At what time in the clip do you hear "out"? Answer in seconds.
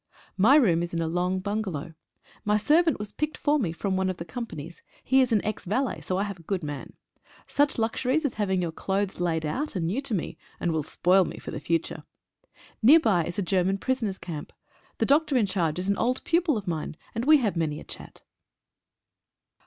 9.45-9.75